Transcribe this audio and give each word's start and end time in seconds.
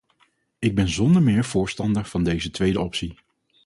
Ik 0.59 0.75
ben 0.75 0.89
zonder 0.89 1.21
meer 1.21 1.45
voorstander 1.45 2.05
van 2.05 2.23
deze 2.23 2.49
tweede 2.49 2.79
optie. 2.81 3.15